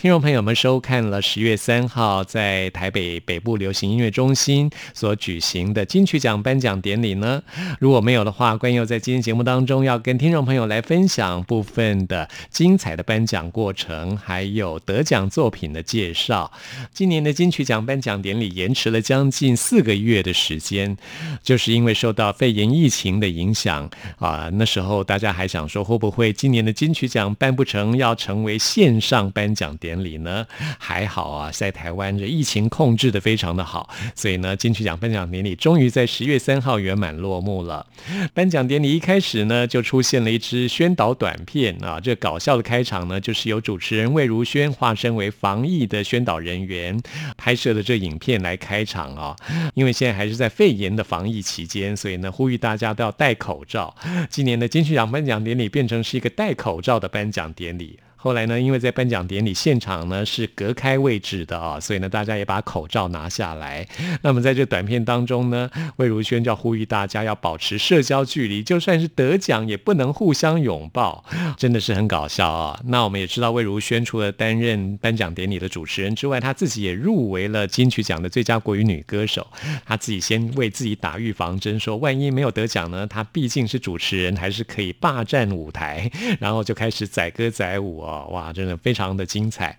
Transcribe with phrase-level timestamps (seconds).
[0.00, 7.42] 听众朋友们，收看了十月三号在台北北部流行音乐中心所举行的金曲奖颁奖典礼呢？
[7.78, 16.50] 如果没有的话，关佑在今天节目当中要跟听众朋友来分享部分的精彩的颁奖过程，还有得奖作品的介绍。
[16.94, 20.96] 今年的金曲奖颁奖典礼延迟了将近四个月的时间，
[21.42, 24.48] 就是因为受到肺炎疫情的影响啊。
[24.54, 29.89] 那时候大家还想说，会不会今年的金曲奖办不成，要成为线上颁奖典礼？
[29.90, 30.46] 典礼呢
[30.78, 37.84] 还好啊，在台湾这疫情控制的非常的好，所以呢金曲奖颁奖典礼终于在十月三号圆满落幕了。
[38.32, 46.96] 颁奖典礼一开始呢就出现了一支宣导短片啊，这搞笑的开场呢就是由主持人魏如萱化身为防疫的宣导人员
[47.36, 49.34] 拍摄的这影片来开场啊。
[49.74, 53.92] 因为现在还是在肺炎的防疫期间，所以呢呼吁大家都要戴口罩。
[54.28, 57.98] 今年的金曲奖颁奖典礼变成是一个戴口罩的颁奖典礼。
[58.22, 63.86] 后来呢，因为在颁奖典礼现场呢是隔开位置的啊，所以呢大家也把口罩拿下来。
[64.20, 71.24] 那么在这短片当中呢，魏如萱就要呼吁大家要保持社交距离，就算是得奖也不能互相拥抱，
[71.56, 72.78] 真的是很搞笑啊。
[72.84, 79.46] 那我们也知道，魏如萱除了担任颁奖典礼的主持人之外，她自己也入围了金曲奖的最佳国语女歌手。
[79.86, 89.76] 她自己先为自己打预防针，说万一没有得奖呢，她毕竟是主持人，还是可以霸占舞台，然后就开始载歌载舞哦，哇，真的非常的精彩。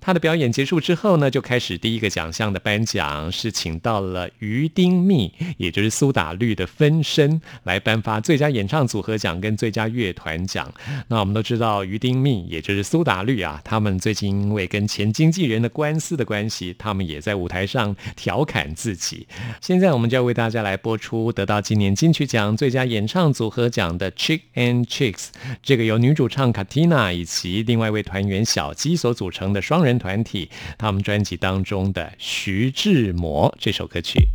[0.00, 10.72] 他的表演结束之后呢，就开始第一个奖项的颁奖，是请到了于丁密，也就是苏打绿的分身来颁发最佳演唱组合奖跟最佳乐团奖。
[11.08, 19.26] 那我们都知道于丁密，也就是苏打绿啊，他们最近因为跟前经纪人的官司的关系，他们也在舞台上调侃自己。
[19.60, 25.28] 现在我们就要为大家来播出得到今年金曲奖最佳演唱组合奖的 Chick and Chicks，
[25.62, 34.28] 这个由女主唱 Katina 以及另外一位团员小鸡所组成的双人团体，他们专辑当中的《徐志摩》这首歌曲。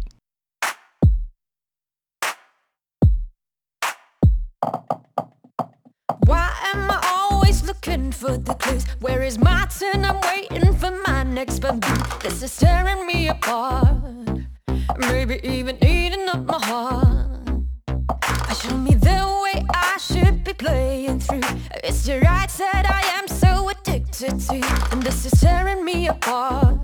[20.46, 21.42] be playing through.
[21.82, 24.60] It's the right side I am so addicted to.
[24.92, 26.78] And this is tearing me apart.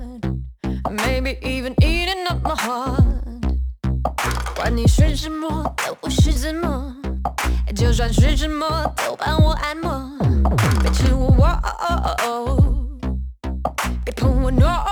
[0.90, 3.04] Maybe even eating up my heart.
[4.56, 6.94] 管你是什么，都不是什么。
[7.76, 8.66] 就算是什么，
[8.96, 10.10] 都帮我按摩。
[10.82, 11.46] 别吃我，
[14.04, 14.84] 别碰我，no。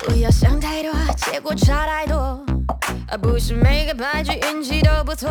[0.00, 2.44] 不要想太多，结果差太多。
[3.20, 5.30] 不是每个牌局运气都不错。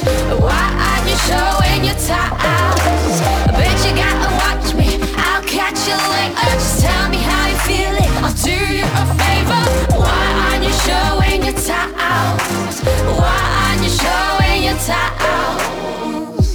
[0.00, 0.42] towels?
[0.42, 3.20] Why aren't you showing your towels?
[3.54, 4.98] Bitch, you gotta watch me.
[5.16, 6.50] I'll catch you later.
[6.52, 8.10] Just tell me how you feeling.
[8.24, 9.62] I'll do you a favor.
[9.98, 12.80] Why aren't you showing your towels?
[13.20, 16.48] Why aren't you showing your towels?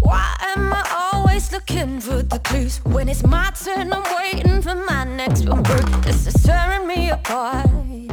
[0.00, 2.80] Why am I always looking for the clues?
[2.84, 5.62] When it's my turn, I'm waiting for my next one.
[6.02, 8.09] This is tearing me apart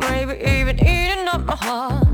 [0.00, 2.06] Maybe even eating up my heart.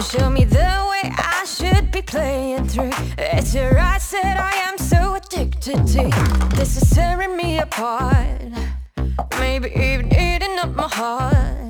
[0.00, 2.92] Show me the way I should be playing through.
[3.16, 6.10] It's your I said I am so addicted to.
[6.56, 8.52] This is tearing me apart.
[9.38, 11.60] Maybe even eating up my heart.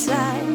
[0.08, 0.47] 的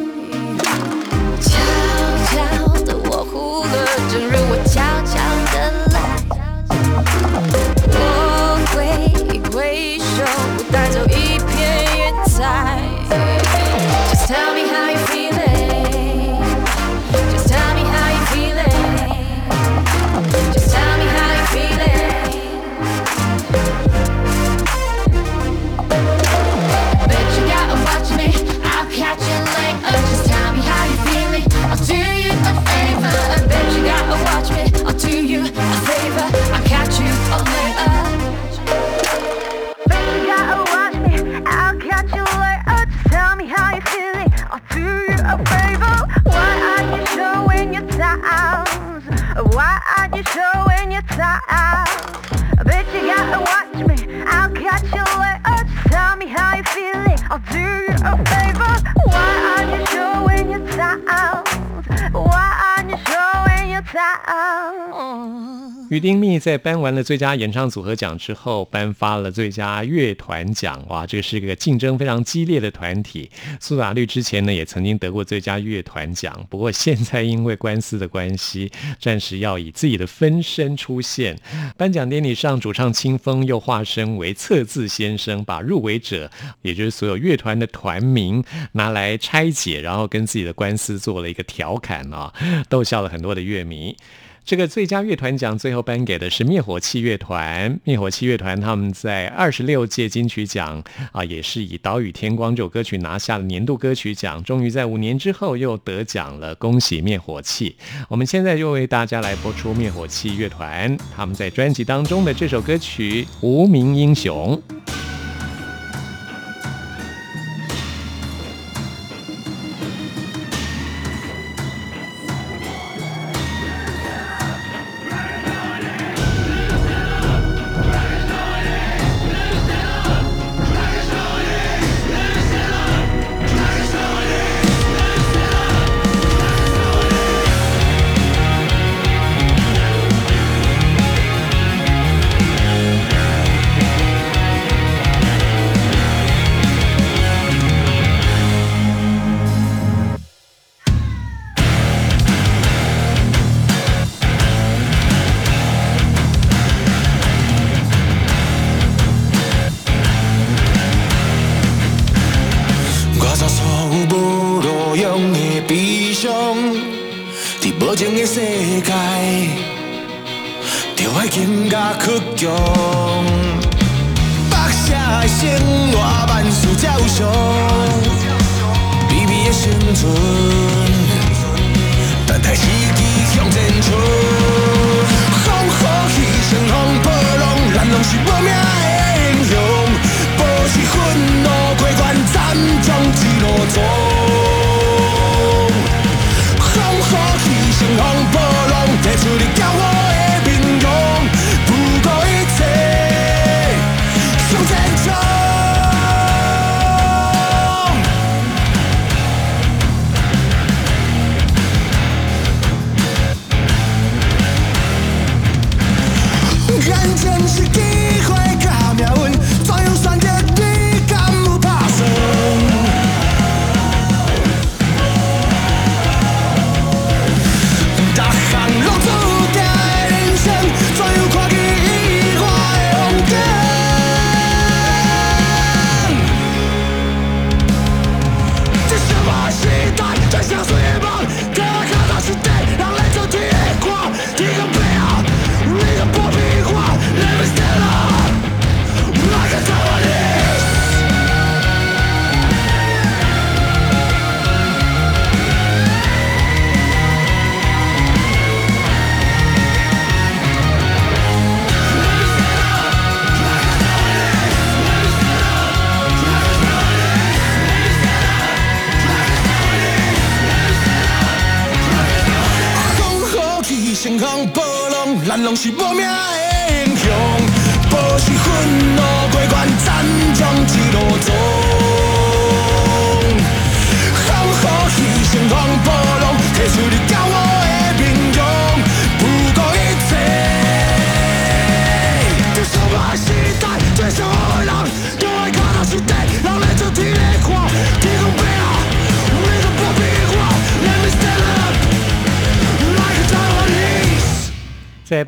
[63.93, 65.52] sound.
[65.93, 70.83] 于丁密在颁完了最佳演唱组合奖之后，颁发了最佳乐团奖。
[70.89, 73.31] 哇，这是一个竞争非常激烈的团体。
[73.61, 81.39] 苏打绿之前呢，也曾经得过最佳乐团奖，不过现在因为官司的关系，暂时要以自己的分身出现。
[81.77, 86.31] 颁奖典礼上，主唱清风又化身为测字先生，把入围者，
[86.63, 88.43] 也就是所有乐团的团名
[88.73, 92.33] 拿来拆解，然后跟自己的官司做了一个调侃啊，
[92.71, 93.95] 逗笑了很多的乐迷。
[94.45, 97.79] 这个最佳乐团奖最后颁给的是灭火器乐团。
[97.85, 107.77] 灭火器乐团他们在二十六届金曲奖啊，也是以《岛屿天光》这首歌曲拿下了年度歌曲奖，终于在五年之后又得奖了，恭喜灭火器！
[108.09, 114.61] 我们现在就为大家来播出灭火器乐团他们在专辑当中的这首歌曲《无名英雄》。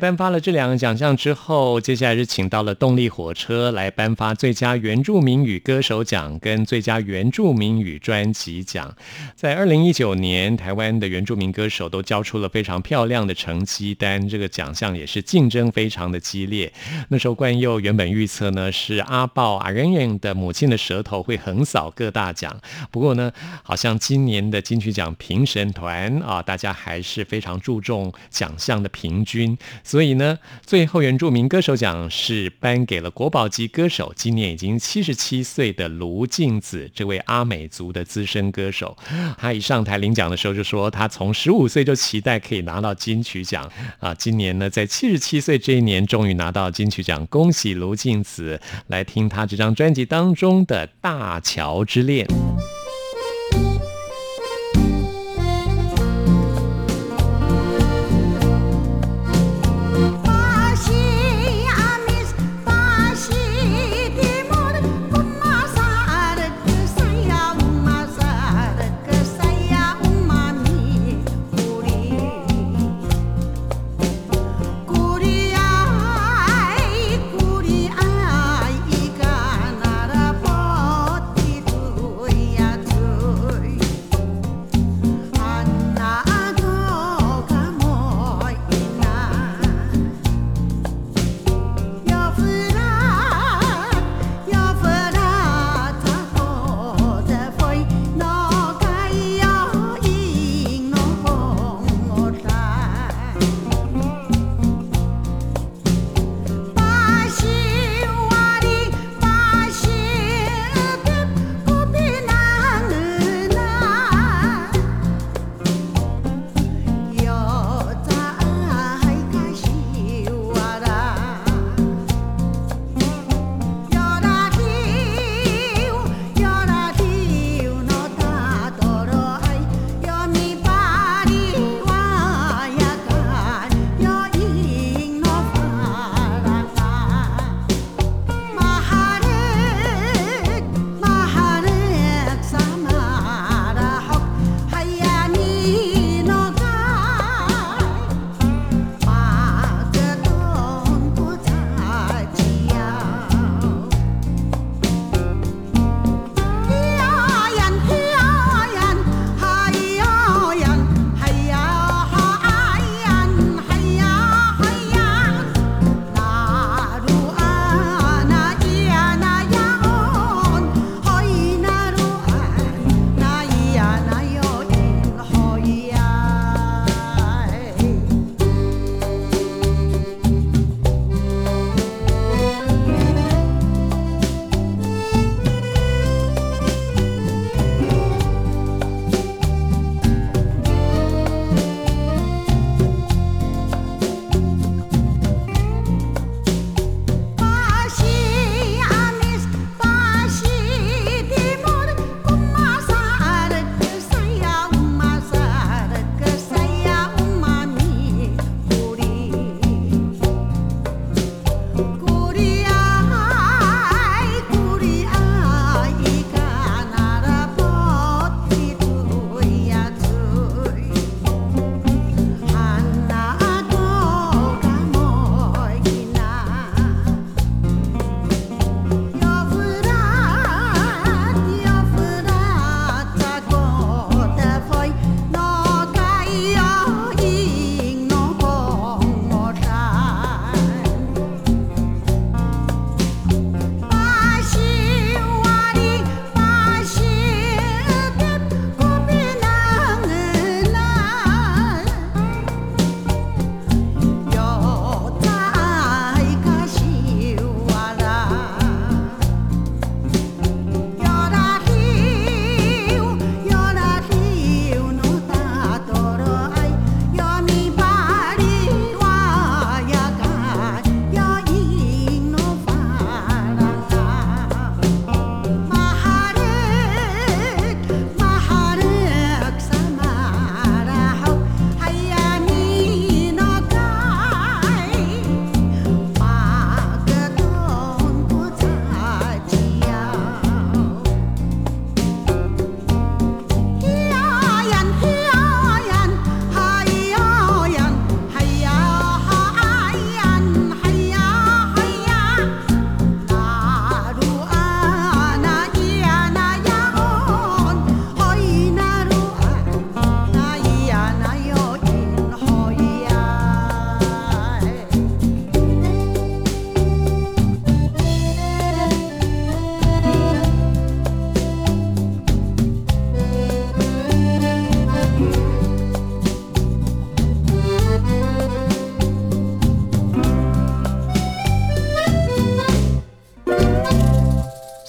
[0.05, 8.95] 颁发了这两个奖项之后，接下来是请到了动力火车来颁发最佳原住民语歌手奖跟最佳原住民语专辑奖。
[9.35, 16.71] 在二零一九年，台湾的原住民歌手都交出了非常漂亮的成绩单，这个奖项也是竞争非常的激烈。
[17.09, 22.55] 那时候冠佑原本预测呢是阿豹阿仁仁的母亲的舌头会横扫各大奖，
[22.91, 23.31] 不过呢，
[23.63, 29.57] 好像今年的金曲奖评审团啊，大家还是非常注重奖项的平均，
[29.95, 38.97] 所以呢，最后原住民歌手奖是颁给了国宝级歌手，今年已经七十七岁的卢静子这位阿美族的资深歌手。
[39.37, 48.59] 他一上台领奖的时候就说，他从十五岁就期待可以拿到金曲奖啊，今年呢，在七十七岁这一年终于拿到金曲奖，恭喜卢静子！
[48.87, 52.27] 来听他这张专辑当中的《大桥之恋》。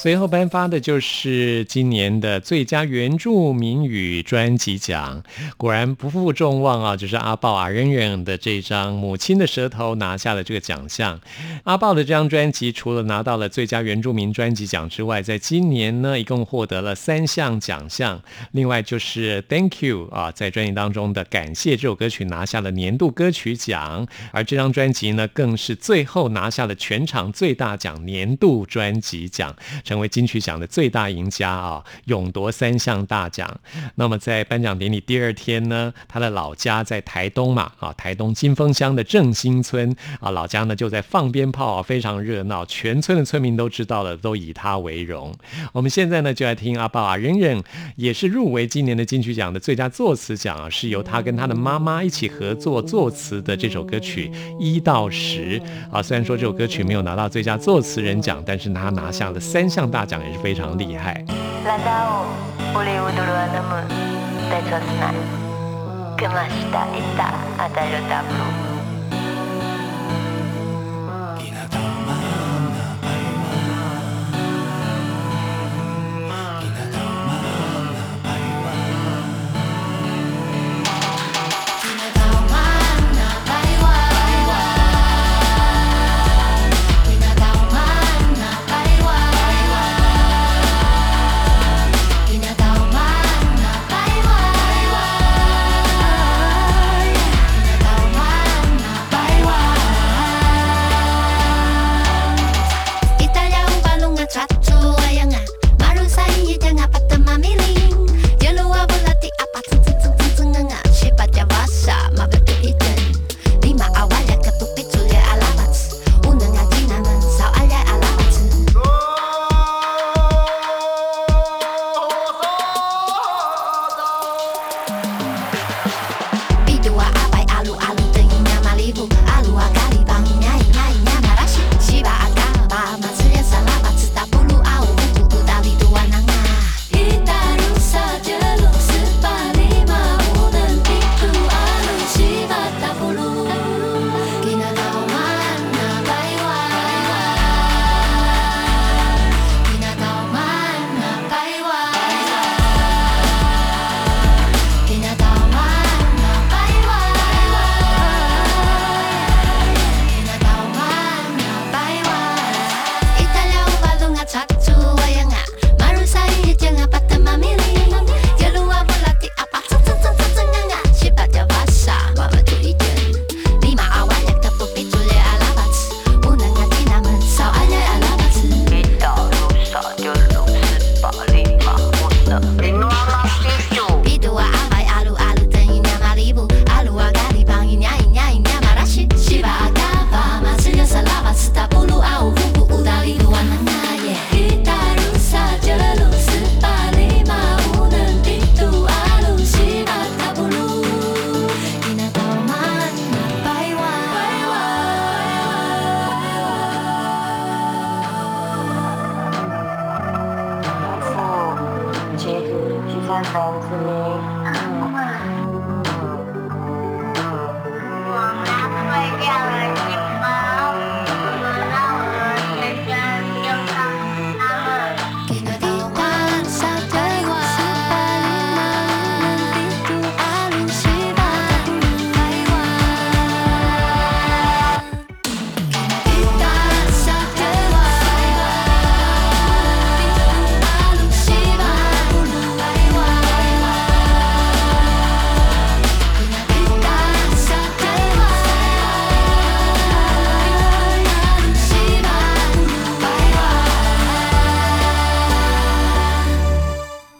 [0.06, 5.20] 随后颁发的就是今年的最佳原住民语专辑奖。
[5.56, 11.20] 果然不负众望啊，就是阿豹阿仁仁的这张《母亲的舌头》拿下了这个奖项。
[11.64, 18.22] 阿豹的这张专辑除了拿到了最佳原住民专辑奖之外，在今年呢，一共获得了三项奖项。
[18.52, 33.60] 另外就是 Thank You 啊，在专辑当中的感谢这首歌曲拿下了年度歌曲奖，而这张专辑呢，更是最后拿下了全场最大奖年度专辑奖，成为金曲奖的最大赢家啊，勇夺三项大奖。
[33.94, 45.34] 那么在颁奖典礼第二天呢，他的老家在台东嘛，啊，台东金峰乡的正兴村啊，老家呢就在放鞭炮啊，非常热闹，全村的村民都知道了，都以他为荣。
[45.72, 47.62] 我们现在呢就来听阿豹啊，忍忍
[47.96, 54.28] 也是入围今年的金曲奖的最佳作词奖啊，是由他跟他的妈妈一起合作作词的这首歌曲
[54.58, 56.02] 《一到十》啊。
[56.02, 61.24] 虽然说这首歌曲没有拿到最佳作词人奖，但是他拿下了三项大奖，也是非常厉害。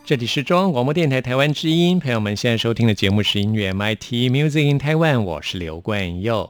[0.06, 6.48] 这里是中央广播电台台湾之音，朋友们现在收听的节目是音乐 MIT Music in Taiwan，我是刘冠佑。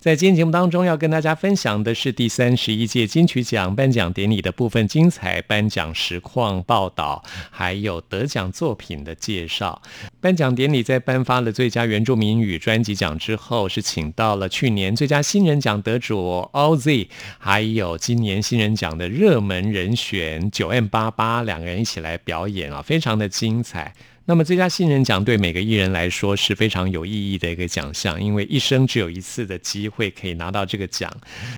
[0.00, 9.80] 在今天节目当中，要跟大家分享的是第三十一届金曲奖颁奖典礼的部分精彩颁奖实况报道，还有得奖作品的介绍。
[10.20, 17.06] 颁奖典礼在颁发了最佳原住民语专辑奖之后，是请到了去年最佳新人奖得主 OZ，
[17.38, 23.94] 还有今年新人奖的热门人选九 M 八八两个人一起来表演啊，非常常的精彩。
[24.28, 31.08] 那么最佳新人奖对每个艺人来说是非常有意义的一个奖项，因为一生只有一次的机会可以拿到这个奖。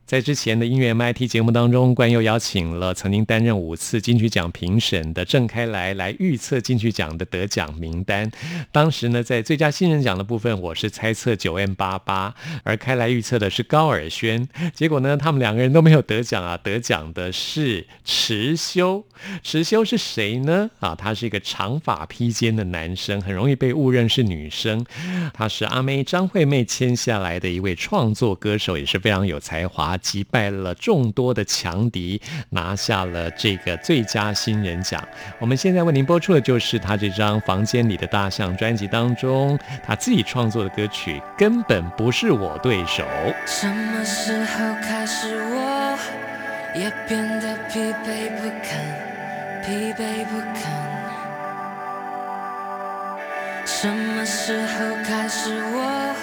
[0.04, 8.30] 在之前的音乐 MIT 节目当中，冠佑邀请了曾经担任五次金曲奖评审的郑开来来预测金曲奖的得奖名单。
[8.70, 14.46] 当时呢，在最佳新人奖的部分，我是猜测九 M 八八，而开来预测的是高尔宣。
[14.74, 19.06] 结果呢，他们两个人都没有得奖啊，得奖的是池修。
[19.42, 20.68] 池修是谁呢？
[20.80, 24.84] 啊，他是一个长发披肩的男生，很容易被误认是女生。
[25.32, 35.06] 他是阿妹张惠妹签下来的一位创作歌手，也是非常有才华，击败了众多的强敌，拿下了这个最佳新人奖。
[35.38, 43.04] 我们现在为您播出的就是他这张《房间里的大象》专辑当中他自己创作的歌曲《根本不是我对手》。
[43.46, 45.96] 什么时候开始我
[46.74, 48.78] 也变得疲惫不堪，
[49.64, 50.37] 疲惫不
[53.70, 56.14] 什么时候开始我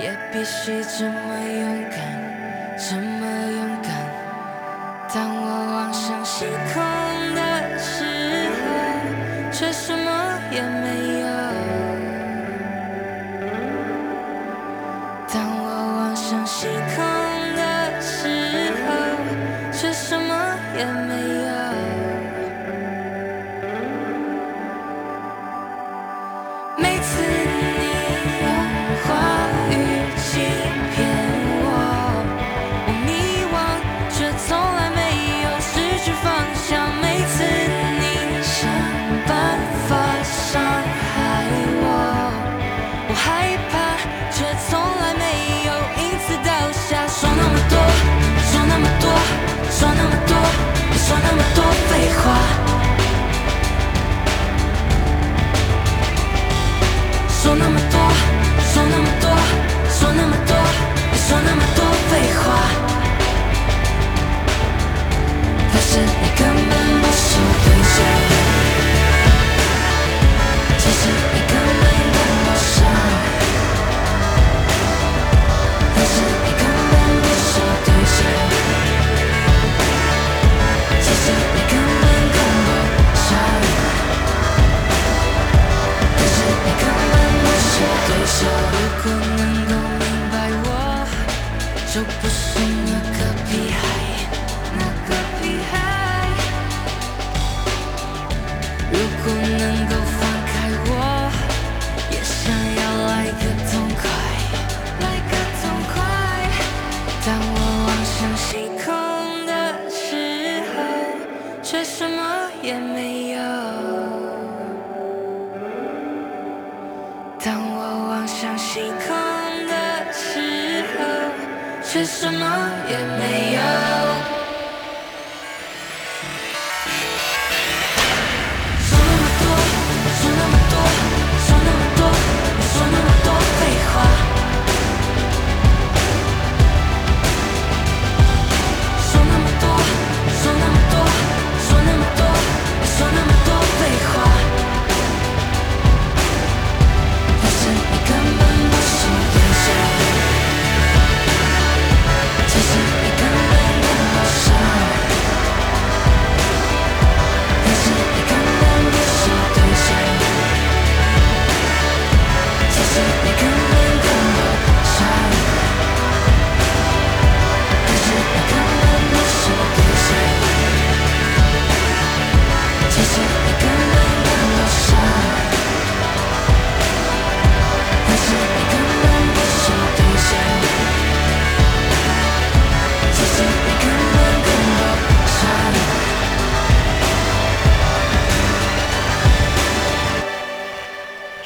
[0.00, 1.98] 也必须这么勇敢，
[2.78, 3.90] 这么勇敢？
[5.12, 5.42] 当我
[5.74, 6.80] 望向星空
[66.40, 67.59] 是你根本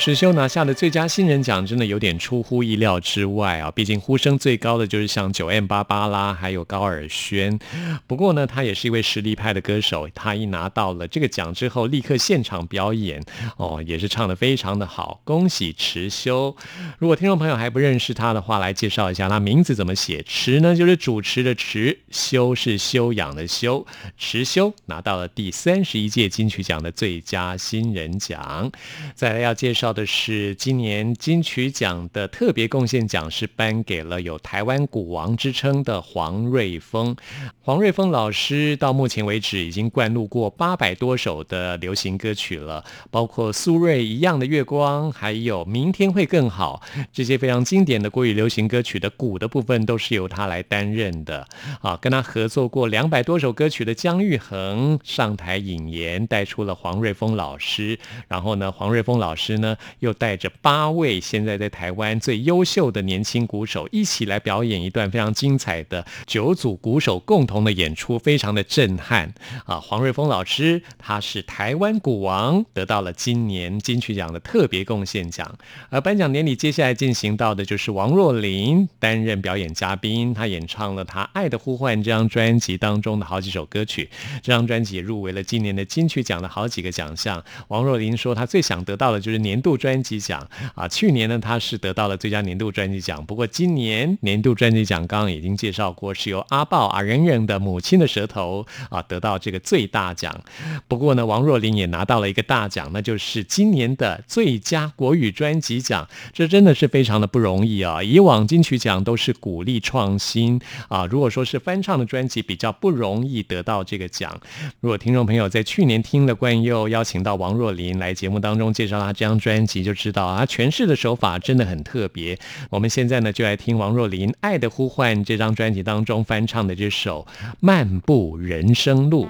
[0.05, 3.71] 池修拿下的最佳新人奖真的有点出乎意料之外啊！
[3.71, 7.59] 毕竟呼声最高的就是像九 M 八八啦，还有高尔宣。
[8.07, 10.07] 不过呢，他也是一位实力派的歌手。
[10.15, 13.25] 他一拿到了这个奖之后，立刻现场表演，
[13.57, 15.23] 哦，也是唱得非常的好。
[15.25, 16.55] 恭喜池修！
[16.99, 20.23] 如果听众朋友还不认识他的话，来介绍一下，他名字怎么写？
[20.25, 23.87] 池呢，就是主持的池；修是修养的修。
[24.19, 28.71] 池修拿到了第三十一届金曲奖的最佳新人奖。
[29.15, 37.17] 再来要介绍的是，今年金曲奖的特别贡献奖是颁给了有台湾鼓王之称的黄瑞丰。
[37.63, 51.47] 黄瑞丰老师到目前为止已经灌录过八百多首的流行歌曲了，包括苏芮一样的月光，还有明天会更好这些非常经典的国语流行歌曲的鼓的部分都是由他来担任的。
[51.81, 57.99] 啊，跟他合作过两百多首歌曲的姜育恒上台引言，带出了黄瑞丰老师。
[58.27, 69.33] 然后呢，黄瑞丰老师呢又带着八位现在在台湾最优秀的年轻鼓手一起来表演一段非常精彩的九组鼓手共同的演出，非常的震撼
[69.67, 69.81] 啊！
[69.81, 75.57] 黄瑞丰老师他是台湾鼓王，得到了今年金曲奖的特别贡献奖。
[75.91, 84.09] 而颁奖典礼接下来进行到的就是王若琳担任表演嘉宾，她演唱了她《爱的呼唤》这张专辑当中的好几首歌曲。
[84.43, 87.43] 这张专辑也入围了今年的金曲奖的好几个奖项。
[87.69, 90.89] 王若琳说，她最想得到的就是年度专辑奖啊！
[90.89, 100.43] 去年呢，他是得到了最佳年度专辑奖，不过今年年度专辑奖刚刚已经介绍过，是由阿豹啊人人的母亲的舌头啊得到这个最大奖。
[100.89, 106.09] 不过呢，王若琳也拿到了一个大奖，那就是今年的最佳国语专辑奖。
[106.33, 108.03] 这真的是非常的不容易啊！
[108.03, 114.41] 以往金曲奖都是鼓励创新啊，如果说是翻唱的专辑，比较不容易得到这个奖。
[114.81, 122.39] 如果听众朋友在去年听了冠佑邀请到王若琳来节目当中介绍他这张专就知道啊，诠释的手法真的很特别。
[122.71, 127.27] 我们现在呢，就来听王若琳《爱的呼唤》这张专辑当中翻唱的这首
[127.61, 129.27] 《漫步人生路》。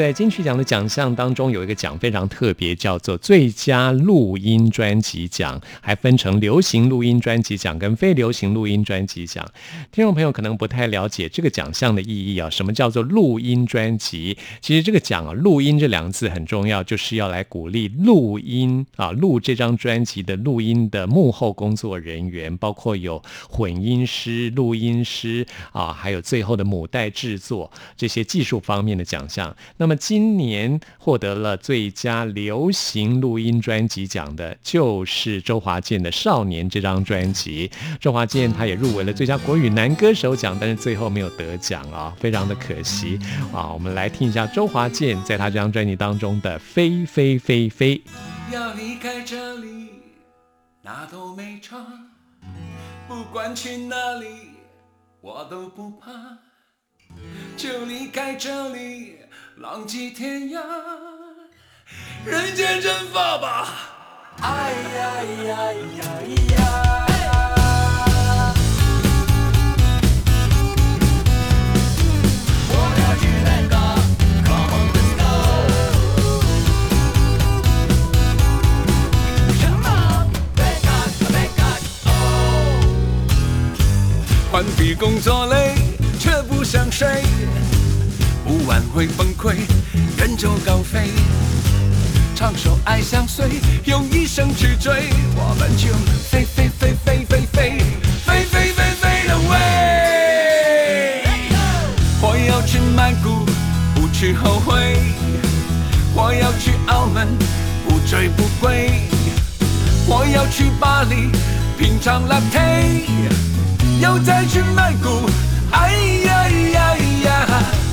[0.00, 9.46] 在金曲奖的奖项当中，有一个奖非常特别，叫做最佳录音专辑奖，还分成流行录音专辑奖跟非流行录音专辑奖。
[9.92, 14.38] 听众朋友可能不太了解这个奖项的意义啊，什么叫做录音专辑？
[14.62, 29.54] 其实这个奖啊，录音这两个字很重要，就是要来鼓励录音啊，录这张专辑的录音的幕后工作人员，包括有混音师、录音师啊，还有最后的母带制作这些技术方面的奖项。
[29.76, 37.70] 那么今年获得了最佳流行录音专辑奖的，就是周华健的《少年》这张专辑。
[38.00, 43.18] 周华健他也入围了最佳国语男歌手奖，但是最后没有得奖啊，非常的可惜
[43.52, 43.72] 啊。
[43.72, 47.96] 我们来听一下周华健在他这张专辑当中的《飞飞飞飞》。
[48.52, 49.90] 要离开这里，
[50.82, 51.76] 那都没差。
[53.06, 54.26] 不管去哪里，
[55.20, 56.10] 我都不怕。
[57.56, 59.16] 就离开这里，
[59.60, 60.58] 浪迹天涯，
[62.24, 63.68] 人间蒸发吧。
[64.40, 66.04] 哎呀呀呀
[66.56, 67.06] 呀！
[84.50, 85.74] 关闭工作累，
[86.18, 87.24] 却不想睡，
[88.50, 89.54] 不晚会崩溃，
[90.18, 91.12] 远走高飞，
[92.34, 93.48] 唱首爱相随，
[93.84, 95.04] 用一生去追，
[95.36, 95.86] 我们就
[96.28, 97.78] 飞飞飞飞飞飞
[98.26, 101.22] 飞飞飞飞 away。
[102.20, 103.46] 我要去曼谷，
[103.94, 104.96] 不去后悔，
[106.12, 107.28] 我要去澳门，
[107.88, 108.90] 不醉不归，
[110.08, 111.30] 我要去巴黎，
[111.78, 113.04] 品尝 latte。
[114.00, 115.30] 又再去曼谷，
[115.70, 115.92] 哎
[116.24, 116.39] 呀！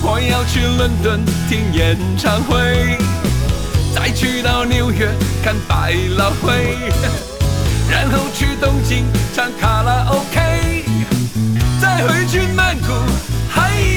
[0.09, 2.97] 我要去伦敦听演唱会，
[3.93, 5.05] 再去到纽约
[5.43, 6.77] 看百老汇，
[7.91, 10.85] 然后去东京唱卡拉 OK，
[11.81, 12.93] 再回去曼谷，
[13.53, 13.96] 哎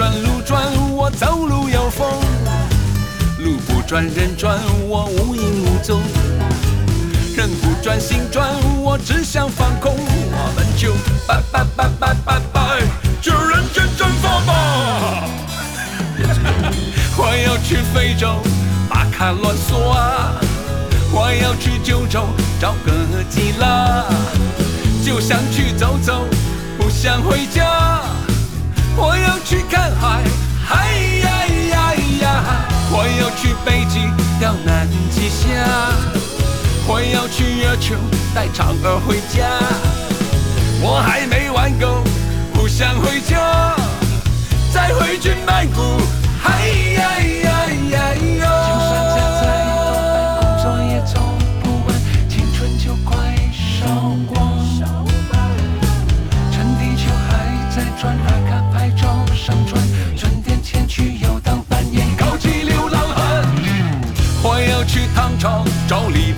[0.00, 0.62] 转路转，
[0.96, 2.08] 我走路有风；
[3.38, 4.58] 路不转人转，
[4.88, 6.00] 我无影无踪。
[7.36, 8.48] 人不转心转，
[8.80, 9.94] 我只想放空。
[9.94, 10.94] 我们就
[11.28, 12.80] 拜拜拜拜拜拜，
[13.20, 15.24] 就人间蒸发吧。
[17.18, 18.38] 我要去非洲
[18.88, 20.40] 巴卡乱索啊，
[21.12, 22.26] 我要去九州
[22.58, 24.06] 找个基拉，
[25.04, 26.24] 就想去走走，
[26.78, 28.00] 不想回家。
[29.02, 30.22] 我要去看海，
[30.62, 32.44] 嗨呀呀呀！
[32.92, 33.94] 我要去北极
[34.38, 35.46] 到南极虾，
[36.86, 37.96] 我要去月球
[38.34, 39.48] 带嫦娥回家。
[40.82, 42.04] 我还没玩够，
[42.52, 43.74] 不想回家，
[44.72, 45.80] 再回去曼谷，
[46.42, 47.00] 嗨呀
[47.44, 47.49] 呀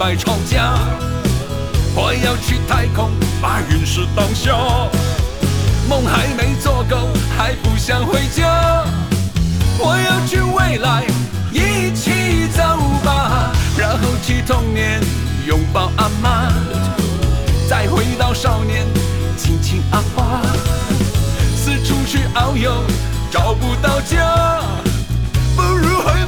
[0.03, 0.75] 白吵架，
[1.95, 4.91] 我要去太空把陨石当笑。
[5.89, 8.85] 梦还没做够，还不想回家。
[9.79, 11.05] 我要去未来，
[11.53, 12.63] 一起走
[13.05, 15.01] 吧，然后去童年
[15.47, 16.53] 拥抱阿妈。
[17.69, 18.85] 再回到少年，
[19.39, 20.43] 亲亲阿爸，
[21.55, 22.73] 四处去遨游，
[23.31, 24.65] 找不到家，
[25.55, 26.22] 不如回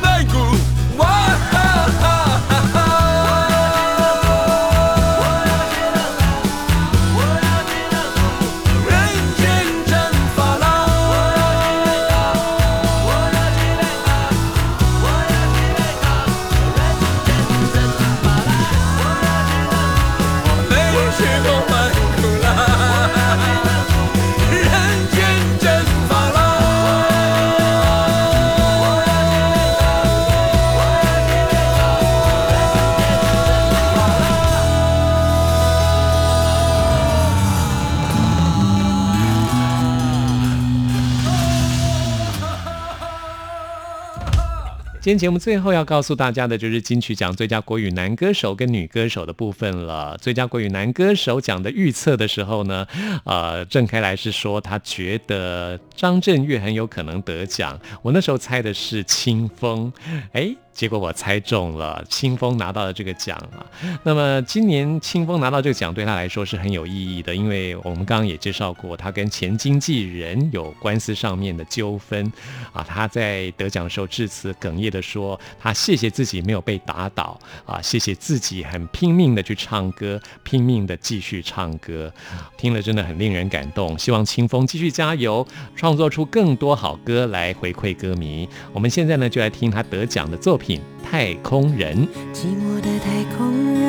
[45.05, 50.17] 今天节目最后要告诉大家的就是金曲奖最佳国语男歌手跟女歌手的部分了。
[50.17, 52.87] 最佳国语男歌手奖的预测的时候呢，
[53.25, 57.79] 呃，郑开来是说他觉得张震岳很有可能得奖。
[58.01, 59.93] 我那时候猜的是清风，
[60.33, 60.57] 哎。
[60.75, 63.65] 结果我猜中了，清风拿到了这个奖啊。
[64.03, 72.31] 那么今年清风拿到这个奖对他来说是很有意义的，因为我们刚刚也介绍过，他跟前经纪人有官司上面的纠纷
[72.73, 72.83] 啊。
[72.83, 82.13] 他在得奖的时候致辞哽咽的说，他谢谢自己没有被打倒啊，谢谢自己很拼命的去唱歌，拼命的继续唱歌，
[82.59, 83.97] 听了真的很令人感动。
[83.97, 85.47] 希望清风继续加油，
[85.77, 88.49] 创作出更多好歌来回馈歌迷。
[88.73, 90.64] 我们现在呢就来听他得奖的作品。
[90.65, 92.09] 品《太空人》。
[92.33, 93.87] 寂寞的太空人，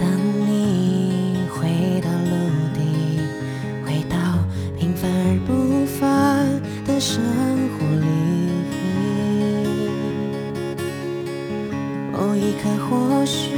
[0.00, 0.08] 当
[0.46, 1.68] 你回
[2.00, 2.32] 到陆
[2.72, 2.80] 地，
[3.84, 4.16] 回到
[4.78, 6.00] 平凡而不凡
[6.86, 7.22] 的生
[7.74, 8.06] 活里，
[12.10, 13.50] 某一刻或许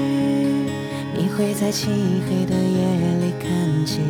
[1.16, 1.86] 你会在漆
[2.28, 2.82] 黑的夜
[3.20, 3.46] 里看
[3.84, 4.02] 见，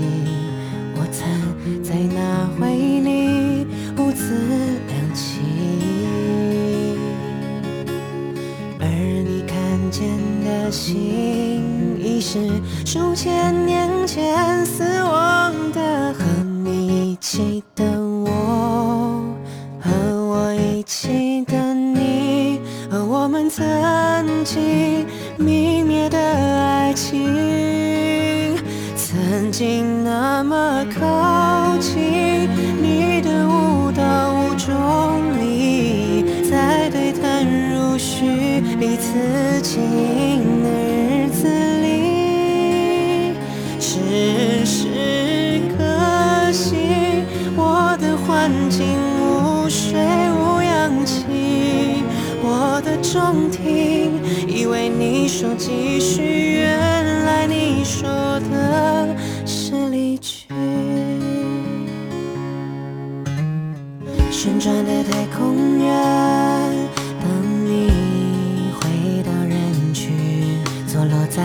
[71.09, 71.43] 落在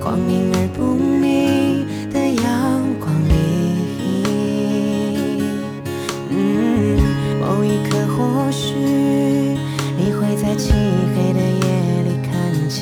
[0.00, 3.32] 光明而不明的阳光里。
[6.30, 6.34] 嗯，
[7.40, 8.74] 某一刻或许
[9.96, 10.72] 你会在漆
[11.14, 12.30] 黑的夜里看
[12.68, 12.78] 清，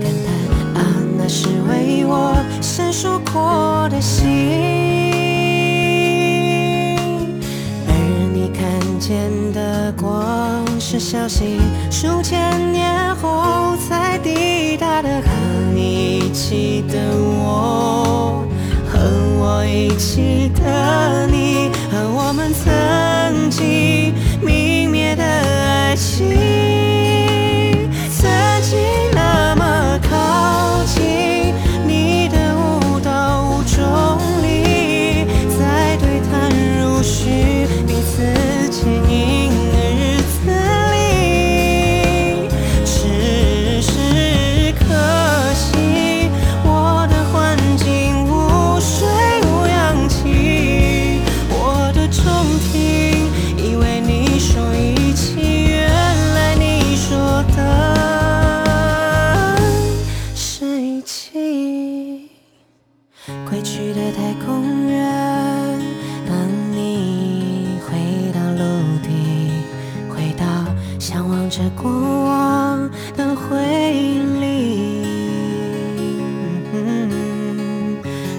[0.00, 0.26] 感叹
[0.74, 0.82] 啊，
[1.16, 4.28] 那是为我闪烁过的心。
[7.86, 7.90] 而
[8.34, 8.60] 你看
[8.98, 11.60] 见的光是消息，
[11.90, 12.41] 数千
[71.62, 71.90] 向往着过
[72.24, 73.56] 往的回
[73.94, 74.42] 忆里。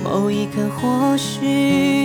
[0.03, 1.39] 某一刻，或许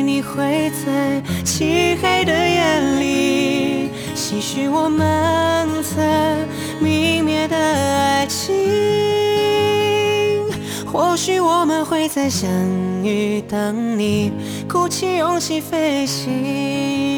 [0.03, 6.03] 你会在漆黑的夜里，唏嘘我们曾
[6.81, 8.55] 泯灭的爱情。
[10.87, 12.49] 或许我们会再相
[13.03, 14.33] 遇，等你
[14.69, 17.18] 鼓起勇气飞行。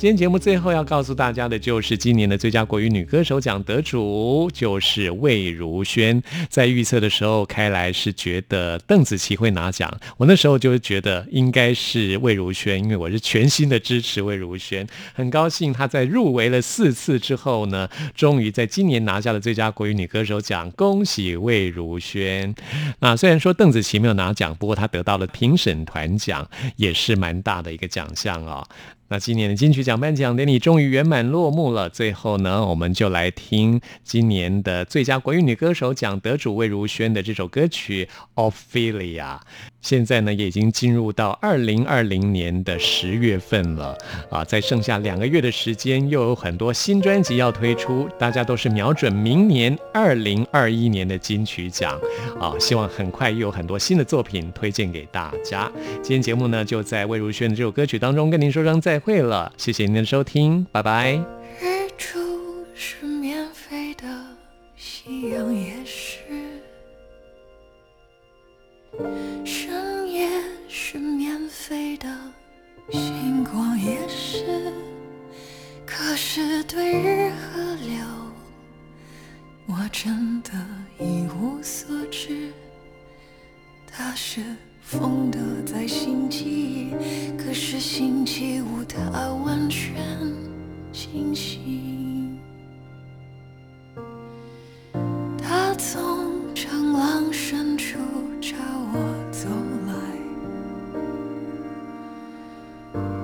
[0.00, 6.22] 今天节目最后要告诉大家的就是，今年的最佳国语女歌手奖得主就是魏如萱。
[6.48, 14.86] 在预测的时候，开来是觉得邓紫棋会拿奖，我那时候就觉得应该是魏如萱，因为我是全心的支持魏如萱。
[15.12, 22.54] 很高兴她在入围了四次之后呢，终于在今年拿下了最佳国语女歌手奖，恭喜魏如萱。
[23.00, 28.66] 那虽然说邓紫棋没有拿奖，不过她得到了评审团奖，也是蛮大的一个奖项哦。
[29.12, 31.90] 那今年的金曲奖颁奖典礼终于圆满落幕了。
[31.90, 38.08] 最后呢，我们就来听今年的最佳国语女歌手奖得主魏如萱的这首歌曲
[38.52, 39.38] 《Ophelia》。
[39.80, 43.96] 现在呢，也已经进入到二零二零年的十月份了
[44.30, 51.98] 啊，在剩下两个月的时间，又有很多新专辑要推出，大家都是瞄准明年二零二一年的金曲奖
[52.38, 55.70] 啊，希望很快又有很多新的作品推荐给大家。
[56.02, 61.12] 今天节目呢，就在魏如萱的这首歌曲当中跟您说声再会了，谢谢您的收听，拜拜。
[61.58, 62.18] 日出
[62.74, 64.04] 是免费的，
[64.76, 65.79] 夕阳也
[76.72, 77.98] 对日和流，
[79.66, 80.52] 我真的
[81.00, 82.52] 一无所知。
[83.88, 84.40] 它是
[84.80, 86.94] 风的在星期，
[87.36, 89.00] 可是星期五它
[89.32, 89.96] 完全
[90.92, 92.38] 清醒。
[95.42, 97.98] 它从长廊深处
[98.40, 98.54] 朝
[98.92, 99.48] 我走
[99.88, 99.92] 来，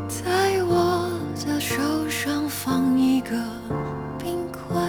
[0.09, 1.09] 在我
[1.47, 2.86] 的手上放
[3.29, 3.37] 个
[4.19, 4.81] 冰块，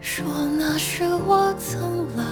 [0.00, 0.24] 说
[0.58, 2.24] 那是我曾来